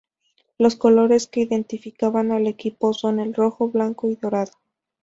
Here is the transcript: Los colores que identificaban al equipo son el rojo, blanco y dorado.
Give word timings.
Los 0.57 0.75
colores 0.77 1.27
que 1.27 1.41
identificaban 1.41 2.31
al 2.31 2.47
equipo 2.47 2.91
son 2.91 3.19
el 3.19 3.35
rojo, 3.35 3.69
blanco 3.69 4.09
y 4.09 4.15
dorado. 4.15 4.53